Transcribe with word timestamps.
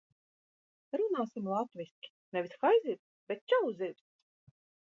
Runāsim 0.99 1.51
latviski! 1.51 2.11
Nevis 2.39 2.57
haizivs, 2.65 3.07
bet 3.33 3.47
čau, 3.55 3.63
zivs! 3.83 4.05